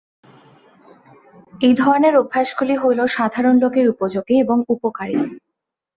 [1.61, 5.15] এই ধরনের অভ্যাসগুলি হইল সাধারণ লোকের উপযোগী এবং উপকারী।